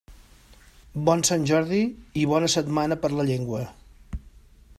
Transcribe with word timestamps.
Bon 1.09 1.21
Sant 1.29 1.45
Jordi 1.51 1.83
i 2.23 2.27
bona 2.33 2.51
Setmana 2.57 3.01
per 3.05 3.13
la 3.19 3.31
Llengua! 3.33 3.63